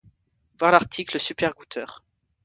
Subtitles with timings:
[0.57, 2.03] Voir l'article super-goûteur.